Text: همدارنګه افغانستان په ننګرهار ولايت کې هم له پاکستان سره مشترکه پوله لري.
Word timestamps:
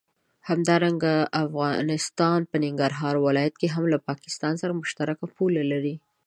همدارنګه 0.49 1.13
افغانستان 1.43 2.39
په 2.49 2.55
ننګرهار 2.63 3.15
ولايت 3.27 3.55
کې 3.59 3.67
هم 3.75 3.83
له 3.93 3.97
پاکستان 4.07 4.53
سره 4.61 4.77
مشترکه 4.81 5.25
پوله 5.35 5.63
لري. 5.71 5.95